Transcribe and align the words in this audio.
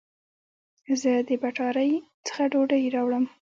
زه 1.01 1.11
د 1.27 1.29
بټاری 1.41 1.91
څخه 2.27 2.43
ډوډي 2.51 2.81
راوړم 2.95 3.23